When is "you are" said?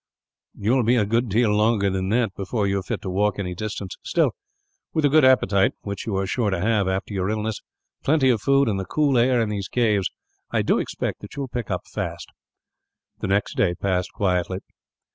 2.65-2.81, 6.07-6.25